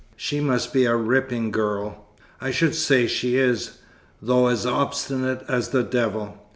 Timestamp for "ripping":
0.95-1.51